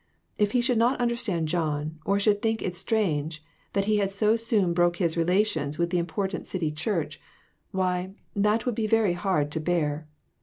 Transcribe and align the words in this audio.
If 0.39 0.53
he 0.53 0.61
should 0.61 0.79
not 0.79 0.99
understand 0.99 1.47
John, 1.47 1.99
or 2.05 2.19
should 2.19 2.41
think 2.41 2.63
it 2.63 2.75
strange 2.75 3.43
that 3.73 3.85
he 3.85 3.97
had 3.97 4.11
so 4.11 4.35
soon 4.35 4.73
broken 4.73 5.03
his 5.03 5.15
relations 5.15 5.77
with 5.77 5.91
the 5.91 5.99
important 5.99 6.47
city 6.47 6.71
church, 6.71 7.21
why, 7.69 8.15
that 8.35 8.65
would 8.65 8.73
be 8.73 8.87
very 8.87 9.13
hard 9.13 9.51
to 9.51 9.59
bear 9.59 10.07